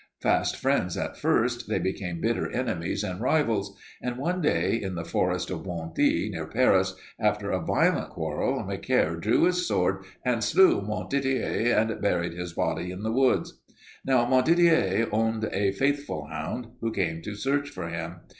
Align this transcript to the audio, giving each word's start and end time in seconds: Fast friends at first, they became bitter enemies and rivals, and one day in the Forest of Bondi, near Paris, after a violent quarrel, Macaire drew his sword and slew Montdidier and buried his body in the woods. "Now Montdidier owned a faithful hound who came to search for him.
Fast 0.19 0.55
friends 0.55 0.97
at 0.97 1.15
first, 1.15 1.69
they 1.69 1.77
became 1.77 2.21
bitter 2.21 2.49
enemies 2.49 3.03
and 3.03 3.21
rivals, 3.21 3.77
and 4.01 4.17
one 4.17 4.41
day 4.41 4.73
in 4.81 4.95
the 4.95 5.05
Forest 5.05 5.51
of 5.51 5.65
Bondi, 5.65 6.27
near 6.27 6.47
Paris, 6.47 6.95
after 7.19 7.51
a 7.51 7.63
violent 7.63 8.09
quarrel, 8.09 8.63
Macaire 8.63 9.15
drew 9.17 9.43
his 9.43 9.67
sword 9.67 10.03
and 10.25 10.43
slew 10.43 10.81
Montdidier 10.81 11.77
and 11.77 12.01
buried 12.01 12.33
his 12.33 12.53
body 12.53 12.89
in 12.89 13.03
the 13.03 13.11
woods. 13.11 13.59
"Now 14.03 14.25
Montdidier 14.25 15.07
owned 15.11 15.47
a 15.51 15.71
faithful 15.73 16.25
hound 16.25 16.69
who 16.81 16.91
came 16.91 17.21
to 17.21 17.35
search 17.35 17.69
for 17.69 17.87
him. 17.87 18.21